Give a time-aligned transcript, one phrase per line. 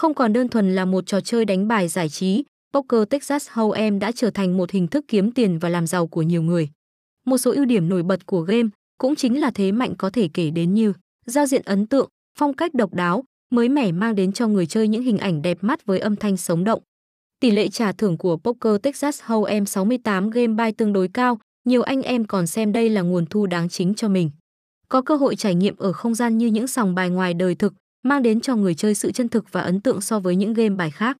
[0.00, 3.98] Không còn đơn thuần là một trò chơi đánh bài giải trí, Poker Texas Hold'em
[3.98, 6.68] đã trở thành một hình thức kiếm tiền và làm giàu của nhiều người.
[7.26, 8.68] Một số ưu điểm nổi bật của game
[8.98, 10.92] cũng chính là thế mạnh có thể kể đến như
[11.26, 12.08] giao diện ấn tượng,
[12.38, 15.58] phong cách độc đáo, mới mẻ mang đến cho người chơi những hình ảnh đẹp
[15.60, 16.82] mắt với âm thanh sống động.
[17.40, 21.82] Tỷ lệ trả thưởng của Poker Texas Hold'em 68 game buy tương đối cao, nhiều
[21.82, 24.30] anh em còn xem đây là nguồn thu đáng chính cho mình.
[24.88, 27.74] Có cơ hội trải nghiệm ở không gian như những sòng bài ngoài đời thực,
[28.02, 30.76] mang đến cho người chơi sự chân thực và ấn tượng so với những game
[30.76, 31.16] bài khác.